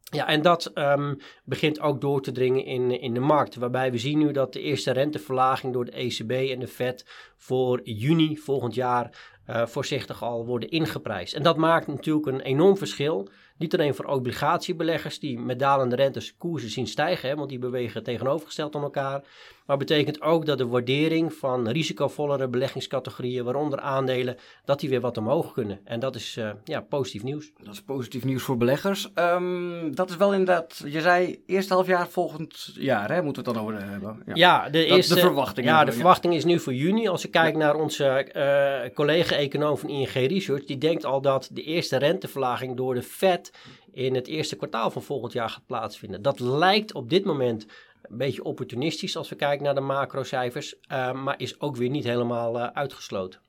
Ja, 0.00 0.26
en 0.26 0.42
dat 0.42 0.70
um, 0.74 1.18
begint 1.44 1.80
ook 1.80 2.00
door 2.00 2.22
te 2.22 2.32
dringen 2.32 2.64
in, 2.64 3.00
in 3.00 3.14
de 3.14 3.20
markt. 3.20 3.54
Waarbij 3.54 3.90
we 3.90 3.98
zien 3.98 4.18
nu 4.18 4.32
dat 4.32 4.52
de 4.52 4.60
eerste 4.60 4.90
renteverlaging 4.90 5.72
door 5.72 5.84
de 5.84 5.90
ECB 5.90 6.30
en 6.30 6.58
de 6.58 6.68
Fed 6.68 7.04
voor 7.36 7.80
juni 7.82 8.36
volgend 8.36 8.74
jaar 8.74 9.32
uh, 9.50 9.66
voorzichtig 9.66 10.22
al 10.22 10.46
worden 10.46 10.68
ingeprijsd. 10.68 11.34
En 11.34 11.42
dat 11.42 11.56
maakt 11.56 11.86
natuurlijk 11.86 12.26
een 12.26 12.40
enorm 12.40 12.76
verschil. 12.76 13.28
Niet 13.58 13.74
alleen 13.74 13.94
voor 13.94 14.04
obligatiebeleggers 14.04 15.18
die 15.18 15.38
met 15.38 15.58
dalende 15.58 15.96
rentes 15.96 16.36
koersen 16.36 16.70
zien 16.70 16.86
stijgen, 16.86 17.28
hè, 17.28 17.36
want 17.36 17.48
die 17.48 17.58
bewegen 17.58 18.02
tegenovergesteld 18.02 18.74
aan 18.74 18.82
elkaar. 18.82 19.22
Maar 19.66 19.76
betekent 19.76 20.20
ook 20.20 20.46
dat 20.46 20.58
de 20.58 20.66
waardering 20.66 21.32
van 21.32 21.68
risicovollere 21.68 22.48
beleggingscategorieën, 22.48 23.44
waaronder 23.44 23.80
aandelen, 23.80 24.36
dat 24.64 24.80
die 24.80 24.88
weer 24.88 25.00
wat 25.00 25.16
omhoog 25.16 25.52
kunnen. 25.52 25.80
En 25.84 26.00
dat 26.00 26.14
is 26.14 26.36
uh, 26.36 26.50
ja, 26.64 26.80
positief 26.80 27.22
nieuws. 27.22 27.52
Dat 27.62 27.74
is 27.74 27.82
positief 27.82 28.24
nieuws 28.24 28.42
voor 28.42 28.56
beleggers. 28.56 29.10
Um, 29.14 29.94
dat 29.94 30.10
is 30.10 30.16
wel 30.16 30.32
inderdaad, 30.32 30.82
je 30.86 31.00
zei 31.00 31.42
eerste 31.46 31.74
halfjaar 31.74 32.08
volgend 32.08 32.70
jaar, 32.74 33.12
hè, 33.12 33.22
moeten 33.22 33.42
we 33.44 33.48
het 33.48 33.58
dan 33.58 33.68
over 33.68 33.88
hebben. 33.88 34.22
Ja, 34.26 34.34
ja 34.34 34.70
de, 34.70 34.84
eerste, 34.84 35.14
de 35.14 35.20
verwachting. 35.20 35.66
Ja, 35.66 35.84
de 35.84 35.92
verwachting 35.92 36.34
is 36.34 36.44
nu 36.44 36.60
voor 36.60 36.74
juni. 36.74 37.08
Als 37.08 37.22
je 37.22 37.28
kijkt 37.28 37.56
naar 37.56 37.74
onze 37.74 38.30
uh, 38.36 38.94
collega-econoom 38.94 39.78
van 39.78 39.88
ING 39.88 40.12
Research, 40.12 40.64
die 40.64 40.78
denkt 40.78 41.04
al 41.04 41.20
dat 41.20 41.48
de 41.52 41.62
eerste 41.62 41.96
renteverlaging 41.96 42.76
door 42.76 42.94
de 42.94 43.02
Fed 43.02 43.43
in 43.92 44.14
het 44.14 44.26
eerste 44.26 44.56
kwartaal 44.56 44.90
van 44.90 45.02
volgend 45.02 45.32
jaar 45.32 45.48
gaat 45.50 45.66
plaatsvinden. 45.66 46.22
Dat 46.22 46.40
lijkt 46.40 46.94
op 46.94 47.10
dit 47.10 47.24
moment 47.24 47.66
een 48.02 48.16
beetje 48.16 48.44
opportunistisch 48.44 49.16
als 49.16 49.28
we 49.28 49.34
kijken 49.36 49.64
naar 49.64 49.74
de 49.74 49.80
macrocijfers, 49.80 50.74
uh, 50.92 51.12
maar 51.12 51.40
is 51.40 51.60
ook 51.60 51.76
weer 51.76 51.88
niet 51.90 52.04
helemaal 52.04 52.56
uh, 52.56 52.66
uitgesloten. 52.66 53.40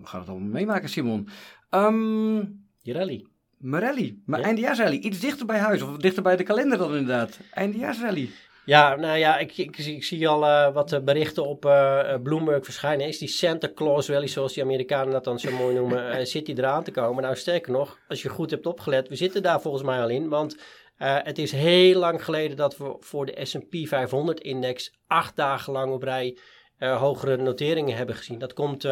We 0.00 0.06
gaan 0.06 0.20
het 0.20 0.28
allemaal 0.28 0.48
meemaken, 0.48 0.88
Simon. 0.88 1.28
Um, 1.70 2.64
Die 2.82 2.92
rally. 2.94 3.26
Marelli, 3.56 4.22
maar 4.26 4.38
Ja. 4.40 4.44
eindejaarsrally. 4.46 4.96
Iets 4.96 5.20
dichter 5.20 5.46
bij 5.46 5.58
huis, 5.58 5.82
of 5.82 5.96
dichter 5.96 6.22
bij 6.22 6.36
de 6.36 6.42
kalender 6.42 6.78
dan 6.78 6.88
inderdaad. 6.96 7.38
Eindejaarsrally. 7.50 8.30
Ja, 8.66 8.94
nou 8.96 9.18
ja, 9.18 9.38
ik, 9.38 9.56
ik, 9.56 9.76
zie- 9.78 9.94
ik 9.96 10.04
zie 10.04 10.28
al 10.28 10.46
eh, 10.46 10.72
wat 10.74 10.92
eh, 10.92 11.00
berichten 11.00 11.46
op 11.46 11.64
eh, 11.64 12.14
Bloomberg 12.22 12.64
verschijnen. 12.64 13.06
Is 13.06 13.18
die 13.18 13.28
Santa 13.28 13.70
Claus 13.74 14.08
Rally, 14.08 14.26
zoals 14.26 14.52
die 14.54 14.62
Amerikanen 14.62 15.12
dat 15.12 15.24
dan 15.24 15.38
zo 15.38 15.50
mooi 15.50 15.74
noemen, 15.74 16.10
eh, 16.12 16.24
zit 16.24 16.46
die 16.46 16.58
eraan 16.58 16.84
te 16.84 16.90
komen? 16.90 17.22
Nou, 17.22 17.36
sterker 17.36 17.72
nog, 17.72 17.98
als 18.08 18.22
je 18.22 18.28
goed 18.28 18.50
hebt 18.50 18.66
opgelet, 18.66 19.08
we 19.08 19.16
zitten 19.16 19.42
daar 19.42 19.60
volgens 19.60 19.82
mij 19.82 20.00
al 20.00 20.08
in. 20.08 20.28
Want 20.28 20.56
het 20.98 21.38
is 21.38 21.52
heel 21.52 21.98
lang 21.98 22.24
geleden 22.24 22.56
dat 22.56 22.76
we 22.76 22.96
voor 23.00 23.26
de 23.26 23.44
S&P 23.44 23.74
500-index 23.88 24.92
acht 25.06 25.36
dagen 25.36 25.72
lang 25.72 25.92
op 25.92 26.02
rij 26.02 26.38
hogere 26.78 27.36
noteringen 27.36 27.96
hebben 27.96 28.14
gezien. 28.14 28.38
Dat 28.38 28.52
komt 28.52 28.86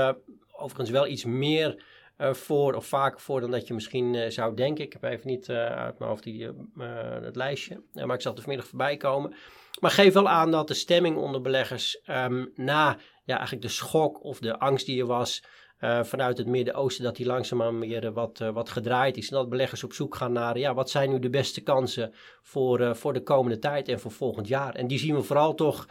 overigens 0.52 0.90
wel 0.90 1.06
iets 1.06 1.24
meer 1.24 1.82
voor, 2.18 2.74
of 2.74 2.86
vaker 2.86 3.20
voor 3.20 3.40
dan 3.40 3.50
dat 3.50 3.66
je 3.66 3.74
misschien 3.74 4.14
eh, 4.14 4.30
zou 4.30 4.54
denken. 4.54 4.84
Ik 4.84 4.92
heb 4.92 5.02
even 5.02 5.28
niet 5.28 5.48
eh, 5.48 5.56
uit 5.56 5.98
mijn 5.98 6.10
hoofd 6.10 6.22
die, 6.22 6.44
eh, 6.78 7.14
eh, 7.16 7.22
het 7.22 7.36
lijstje, 7.36 7.82
Eh, 7.92 8.04
maar 8.04 8.14
ik 8.16 8.22
zag 8.22 8.34
er 8.34 8.40
vanmiddag 8.40 8.68
voorbij 8.68 8.96
komen. 8.96 9.34
Maar 9.80 9.90
geef 9.90 10.12
wel 10.12 10.28
aan 10.28 10.50
dat 10.50 10.68
de 10.68 10.74
stemming 10.74 11.16
onder 11.16 11.40
beleggers 11.40 12.00
ehm, 12.00 12.46
na 12.54 12.98
ja, 13.24 13.34
eigenlijk 13.36 13.62
de 13.66 13.72
schok 13.72 14.24
of 14.24 14.38
de 14.38 14.58
angst 14.58 14.86
die 14.86 15.00
er 15.00 15.06
was 15.06 15.42
eh, 15.78 16.04
vanuit 16.04 16.38
het 16.38 16.46
Midden-Oosten, 16.46 17.04
dat 17.04 17.16
die 17.16 17.26
langzaamaan 17.26 17.80
weer 17.80 18.06
eh, 18.06 18.12
wat, 18.12 18.40
eh, 18.40 18.50
wat 18.50 18.70
gedraaid 18.70 19.16
is. 19.16 19.28
En 19.30 19.36
dat 19.36 19.48
beleggers 19.48 19.84
op 19.84 19.92
zoek 19.92 20.14
gaan 20.14 20.32
naar 20.32 20.58
ja, 20.58 20.74
wat 20.74 20.90
zijn 20.90 21.10
nu 21.10 21.18
de 21.18 21.30
beste 21.30 21.60
kansen 21.60 22.14
voor, 22.42 22.80
eh, 22.80 22.94
voor 22.94 23.12
de 23.12 23.22
komende 23.22 23.58
tijd 23.58 23.88
en 23.88 24.00
voor 24.00 24.10
volgend 24.10 24.48
jaar. 24.48 24.74
En 24.74 24.86
die 24.86 24.98
zien 24.98 25.14
we 25.14 25.22
vooral 25.22 25.54
toch 25.54 25.88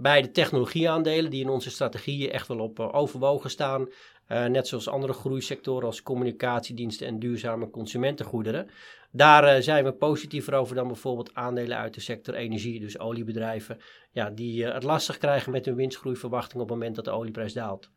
bij 0.00 0.22
de 0.22 0.30
technologieaandelen, 0.30 1.30
die 1.30 1.42
in 1.42 1.48
onze 1.48 1.70
strategieën 1.70 2.30
echt 2.30 2.48
wel 2.48 2.58
op 2.58 2.78
eh, 2.78 2.94
overwogen 2.94 3.50
staan. 3.50 3.88
Eh, 4.26 4.44
net 4.44 4.68
zoals 4.68 4.88
andere 4.88 5.12
groeisectoren 5.12 5.86
als 5.86 6.02
communicatiediensten 6.02 7.06
en 7.06 7.18
duurzame 7.18 7.70
consumentengoederen. 7.70 8.70
Daar 9.10 9.44
eh, 9.44 9.62
zijn 9.62 9.84
we 9.84 9.92
positiever 9.92 10.54
over 10.54 10.74
dan 10.74 10.86
bijvoorbeeld 10.86 11.34
aandelen 11.34 11.78
uit 11.78 11.94
de 11.94 12.00
sector 12.00 12.34
energie, 12.34 12.80
dus 12.80 12.98
oliebedrijven, 12.98 13.78
ja, 14.10 14.30
die 14.30 14.64
het 14.64 14.82
lastig 14.82 15.18
krijgen 15.18 15.52
met 15.52 15.64
hun 15.64 15.74
winstgroeiverwachting 15.74 16.62
op 16.62 16.68
het 16.68 16.78
moment 16.78 16.96
dat 16.96 17.04
de 17.04 17.10
olieprijs 17.10 17.52
daalt. 17.52 17.90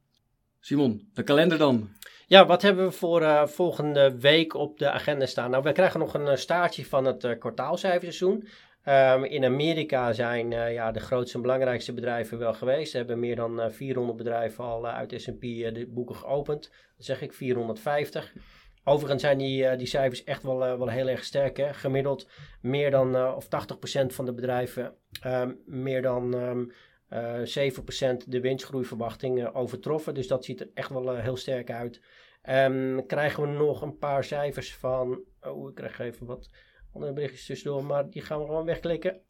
Simon, 0.59 1.09
de 1.13 1.23
kalender 1.23 1.57
dan. 1.57 1.89
Ja, 2.27 2.45
wat 2.45 2.61
hebben 2.61 2.85
we 2.85 2.91
voor 2.91 3.49
volgende 3.49 4.19
week 4.19 4.53
op 4.53 4.79
de 4.79 4.91
agenda 4.91 5.25
staan? 5.25 5.51
Nou, 5.51 5.63
we 5.63 5.71
krijgen 5.71 5.99
nog 5.99 6.13
een 6.13 6.37
staartje 6.37 6.85
van 6.85 7.05
het 7.05 7.37
kwartaalcijferseizoen. 7.39 8.47
Ehm, 8.83 9.23
in 9.23 9.45
Amerika 9.45 10.13
zijn 10.13 10.53
eh, 10.53 10.73
ja, 10.73 10.91
de 10.91 10.99
grootste 10.99 11.35
en 11.35 11.41
belangrijkste 11.41 11.93
bedrijven 11.93 12.37
wel 12.37 12.53
geweest. 12.53 12.91
Ze 12.91 12.97
hebben 12.97 13.19
meer 13.19 13.35
dan 13.35 13.61
eh, 13.61 13.69
400 13.69 14.17
bedrijven 14.17 14.63
al 14.63 14.87
eh, 14.87 14.93
uit 14.95 15.13
S&P 15.15 15.43
eh, 15.43 15.73
de 15.73 15.87
boeken 15.87 16.15
geopend. 16.15 16.69
Dan 16.69 17.05
zeg 17.05 17.21
ik 17.21 17.33
450. 17.33 18.33
Overigens 18.83 19.21
zijn 19.21 19.37
die, 19.37 19.65
eh, 19.65 19.77
die 19.77 19.87
cijfers 19.87 20.23
echt 20.23 20.43
wel, 20.43 20.65
eh, 20.65 20.77
wel 20.77 20.87
heel 20.87 21.07
erg 21.07 21.23
sterk. 21.23 21.57
Hè? 21.57 21.73
Gemiddeld 21.73 22.27
meer 22.61 22.91
dan, 22.91 23.15
eh, 23.15 23.33
of 23.35 23.47
80% 23.47 24.13
van 24.13 24.25
de 24.25 24.33
bedrijven, 24.33 24.95
ehm, 25.21 25.53
meer 25.65 26.01
dan 26.01 26.33
ehm, 26.35 26.65
eh 27.07 27.39
7% 27.43 28.31
de 28.31 28.39
winstgroeiverwachting 28.39 29.43
eh, 29.43 29.55
overtroffen. 29.55 30.13
Dus 30.13 30.27
dat 30.27 30.45
ziet 30.45 30.59
er 30.59 30.69
echt 30.73 30.89
wel 30.89 31.15
eh, 31.15 31.23
heel 31.23 31.37
sterk 31.37 31.71
uit. 31.71 32.01
Ehm, 32.41 33.05
krijgen 33.07 33.43
we 33.43 33.49
nog 33.49 33.81
een 33.81 33.97
paar 33.97 34.23
cijfers 34.23 34.75
van. 34.75 35.23
Oh, 35.41 35.69
ik 35.69 35.75
krijg 35.75 35.99
even 35.99 36.25
wat 36.25 36.49
andere 36.93 37.13
berichtjes 37.13 37.45
tussendoor, 37.45 37.83
maar 37.83 38.09
die 38.09 38.21
gaan 38.21 38.39
we 38.39 38.45
gewoon 38.45 38.65
wegklikken. 38.65 39.21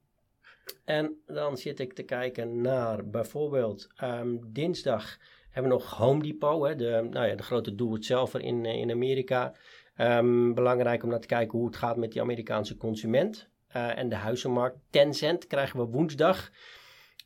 En 0.86 1.22
dan 1.26 1.58
zit 1.58 1.80
ik 1.80 1.94
te 1.94 2.04
kijken 2.04 2.62
naar 2.62 3.10
bijvoorbeeld 3.10 3.88
ehm, 3.96 4.38
dinsdag 4.48 5.18
hebben 5.50 5.72
we 5.72 5.78
nog 5.78 5.98
Home 5.98 6.24
Depot, 6.24 6.68
hè, 6.68 6.76
de, 6.76 7.08
nou 7.12 7.28
ja, 7.28 7.36
de 7.36 7.44
grote 7.44 7.76
doe-het-zelver 7.76 8.42
in, 8.42 8.66
eh, 8.66 8.74
in 8.74 8.92
Amerika. 8.92 9.54
Ehm, 9.96 10.54
belangrijk 10.54 11.04
om 11.04 11.10
naar 11.10 11.20
te 11.20 11.28
kijken 11.28 11.58
hoe 11.58 11.68
het 11.68 11.76
gaat 11.76 11.98
met 11.98 12.12
die 12.12 12.22
Amerikaanse 12.22 12.78
consument 12.78 13.50
eh, 13.68 13.98
en 13.98 14.10
de 14.10 14.16
huizenmarkt. 14.16 14.78
Tencent 14.90 15.48
krijgen 15.48 15.80
we 15.80 15.86
woensdag. 15.86 16.52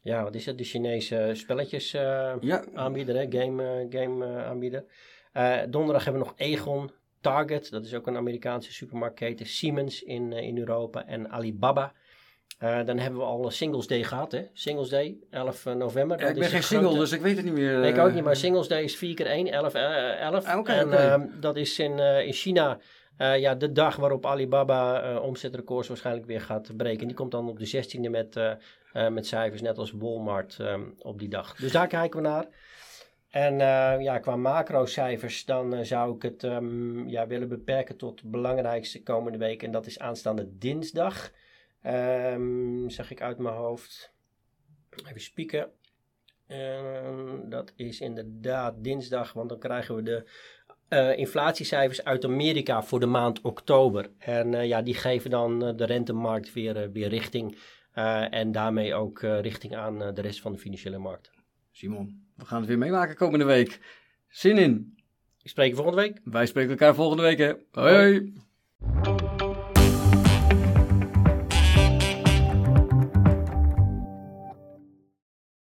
Ja, 0.01 0.23
wat 0.23 0.35
is 0.35 0.45
het? 0.45 0.57
De 0.57 0.63
Chinese 0.63 1.31
spelletjes 1.33 1.91
Ja, 1.91 2.65
aanbieder, 2.73 3.15
hè? 3.15 3.25
game, 3.29 3.87
game 3.89 4.43
aanbieder. 4.43 4.85
Donderdag 5.69 6.03
hebben 6.03 6.21
we 6.21 6.27
nog 6.27 6.37
Egon, 6.37 6.91
Target, 7.31 7.71
dat 7.71 7.85
is 7.85 7.93
ook 7.93 8.07
een 8.07 8.17
Amerikaanse 8.17 8.73
supermarktketen, 8.73 9.45
Siemens 9.45 10.03
in, 10.03 10.33
eh, 10.33 10.43
in 10.43 10.57
Europa 10.57 11.05
en 11.05 11.31
Alibaba. 11.31 11.93
Eh, 12.57 12.85
dan 12.85 12.97
hebben 12.97 13.19
we 13.19 13.25
al 13.25 13.51
Singles 13.51 13.87
Day 13.87 14.03
gehad, 14.03 14.31
hè? 14.31 14.41
Singles 14.53 14.89
Day, 14.89 15.17
11 15.29 15.65
november. 15.65 16.19
Ja, 16.19 16.27
ik 16.27 16.35
ben 16.39 16.49
geen 16.49 16.63
single, 16.63 16.87
grote- 16.87 17.01
dus 17.01 17.11
ik 17.11 17.21
weet 17.21 17.35
het 17.35 17.45
niet 17.45 17.53
meer. 17.53 17.79
Nee, 17.79 17.91
ik 17.91 17.97
eh. 17.97 18.03
ook 18.03 18.13
niet, 18.13 18.23
maar 18.23 18.35
Singles 18.35 18.67
Day 18.67 18.83
is 18.83 18.95
4 18.97 19.15
keer 19.15 19.27
1, 19.27 19.47
11, 19.51 19.73
eh, 19.73 20.21
11. 20.21 20.45
Ah, 20.45 20.59
oké, 20.59 20.71
en 20.71 20.93
ehm, 20.93 21.25
dat 21.39 21.55
is 21.55 21.79
in, 21.79 21.99
eh, 21.99 22.25
in 22.25 22.33
China 22.33 22.79
eh, 23.17 23.39
ja, 23.39 23.55
de 23.55 23.71
dag 23.71 23.95
waarop 23.95 24.25
Alibaba 24.25 25.01
eh 25.01 25.23
omzetrecords 25.23 25.87
waarschijnlijk 25.87 26.25
weer 26.25 26.41
gaat 26.41 26.77
breken. 26.77 27.07
Die 27.07 27.15
komt 27.15 27.31
dan 27.31 27.49
op 27.49 27.59
de 27.59 27.65
16e 27.65 28.09
met, 28.09 28.35
eh, 28.35 28.51
eh, 28.93 29.11
met 29.11 29.27
cijfers, 29.27 29.61
net 29.61 29.77
als 29.77 29.91
Walmart 29.91 30.57
ehm, 30.59 30.81
op 30.99 31.19
die 31.19 31.29
dag. 31.29 31.55
Dus 31.55 31.71
daar 31.71 31.87
kijken 31.87 32.21
we 32.21 32.27
naar. 32.27 32.45
En 33.35 33.61
eh, 33.61 34.01
ja, 34.01 34.19
qua 34.19 34.35
macrocijfers, 34.35 35.45
dan 35.45 35.73
eh, 35.73 35.83
zou 35.83 36.15
ik 36.15 36.21
het 36.21 36.43
ehm, 36.43 37.07
ja, 37.07 37.27
willen 37.27 37.47
beperken 37.47 37.97
tot 37.97 38.21
het 38.21 38.31
belangrijkste 38.31 39.03
komende 39.03 39.37
week. 39.37 39.63
En 39.63 39.71
dat 39.71 39.85
is 39.85 39.99
aanstaande 39.99 40.57
dinsdag. 40.57 41.31
Ehm, 41.81 42.89
zeg 42.89 43.11
ik 43.11 43.21
uit 43.21 43.37
mijn 43.37 43.55
hoofd. 43.55 44.13
Even 45.07 45.21
spieken. 45.21 45.71
Ehm, 46.47 47.49
dat 47.49 47.73
is 47.75 48.01
inderdaad 48.01 48.83
dinsdag, 48.83 49.33
want 49.33 49.49
dan 49.49 49.59
krijgen 49.59 49.95
we 49.95 50.03
de 50.03 50.29
eh, 50.87 51.17
inflatiecijfers 51.17 52.03
uit 52.03 52.25
Amerika 52.25 52.83
voor 52.83 52.99
de 52.99 53.05
maand 53.05 53.41
oktober. 53.41 54.09
En 54.17 54.67
ja, 54.67 54.81
die 54.81 54.95
geven 54.95 55.29
dan 55.29 55.59
de 55.59 55.85
rentemarkt 55.85 56.53
weer, 56.53 56.91
weer 56.91 57.09
richting. 57.09 57.57
En 58.29 58.51
daarmee 58.51 58.93
ook 58.93 59.19
richting 59.21 59.75
aan 59.75 59.97
de 59.97 60.21
rest 60.21 60.41
van 60.41 60.51
de 60.51 60.57
financiële 60.57 60.97
markt. 60.97 61.34
Simon, 61.75 62.27
we 62.35 62.45
gaan 62.45 62.59
het 62.59 62.67
weer 62.67 62.77
meemaken 62.77 63.15
komende 63.15 63.45
week. 63.45 63.79
Zin 64.27 64.57
in. 64.57 64.97
Ik 65.41 65.49
spreek 65.49 65.69
je 65.69 65.75
volgende 65.75 66.01
week. 66.01 66.19
Wij 66.23 66.45
spreken 66.45 66.71
elkaar 66.71 66.95
volgende 66.95 67.23
week, 67.23 67.37
hè. 67.37 67.53
Hoi. 67.71 67.93
hoi. 67.95 69.14